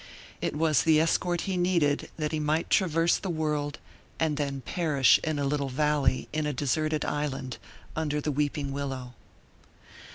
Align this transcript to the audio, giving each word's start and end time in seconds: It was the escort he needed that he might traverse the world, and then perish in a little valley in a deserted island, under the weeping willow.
It 0.41 0.55
was 0.55 0.81
the 0.81 0.99
escort 0.99 1.41
he 1.41 1.57
needed 1.57 2.09
that 2.17 2.31
he 2.31 2.39
might 2.39 2.71
traverse 2.71 3.17
the 3.17 3.29
world, 3.29 3.77
and 4.19 4.35
then 4.35 4.61
perish 4.61 5.19
in 5.23 5.37
a 5.37 5.45
little 5.45 5.69
valley 5.69 6.27
in 6.33 6.47
a 6.47 6.53
deserted 6.53 7.05
island, 7.05 7.59
under 7.95 8.19
the 8.19 8.31
weeping 8.31 8.71
willow. 8.73 9.13